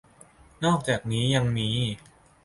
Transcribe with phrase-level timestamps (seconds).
[0.65, 1.69] นอกจากนี้ยังมี